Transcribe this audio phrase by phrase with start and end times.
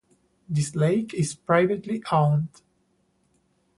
[0.49, 2.63] This lake is privately owned.